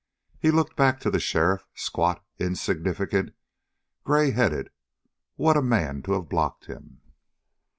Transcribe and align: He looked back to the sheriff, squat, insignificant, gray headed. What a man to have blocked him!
He 0.39 0.49
looked 0.49 0.75
back 0.75 0.99
to 1.01 1.11
the 1.11 1.19
sheriff, 1.19 1.67
squat, 1.75 2.25
insignificant, 2.39 3.35
gray 4.03 4.31
headed. 4.31 4.71
What 5.35 5.55
a 5.57 5.61
man 5.61 6.01
to 6.01 6.13
have 6.13 6.27
blocked 6.27 6.65
him! 6.65 7.01